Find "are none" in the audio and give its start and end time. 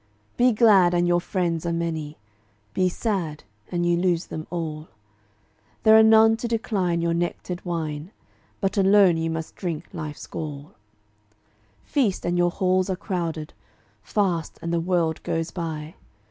5.95-6.37